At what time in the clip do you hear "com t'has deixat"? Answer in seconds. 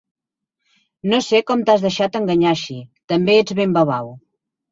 1.49-2.17